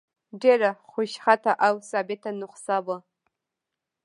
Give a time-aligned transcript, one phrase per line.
[0.41, 2.97] ډېره خوشخطه او ثابته نسخه وه.